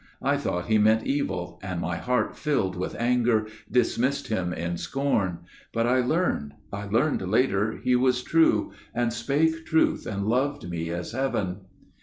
I 0.23 0.35
thought 0.35 0.65
he 0.65 0.79
meant 0.79 1.05
evil, 1.05 1.59
and 1.61 1.79
my 1.79 1.95
heart, 1.97 2.35
filled 2.35 2.75
with 2.75 2.95
anger, 2.97 3.45
Dismissed 3.69 4.29
him 4.29 4.51
in 4.51 4.77
scorn; 4.77 5.41
but 5.73 5.85
I 5.85 5.99
learned, 5.99 6.55
I 6.73 6.85
learned 6.87 7.21
later, 7.21 7.77
He 7.83 7.95
was 7.95 8.23
true, 8.23 8.71
and 8.95 9.13
spake 9.13 9.63
truth 9.63 10.07
and 10.07 10.25
loved 10.25 10.67
me 10.67 10.89
as 10.89 11.11
heaven." 11.11 11.65